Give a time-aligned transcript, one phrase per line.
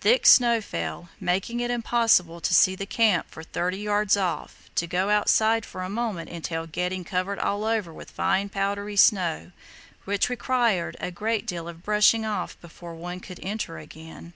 [0.00, 4.68] Thick snow fell, making it impossible to see the camp from thirty yards off.
[4.74, 9.52] To go outside for a moment entailed getting covered all over with fine powdery snow,
[10.04, 14.32] which required a great deal of brushing off before one could enter again.